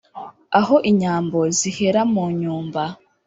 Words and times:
aho 0.59 0.75
inyambo 0.91 1.39
zihera 1.57 2.01
mu 2.13 2.23
nyumba 2.39 2.83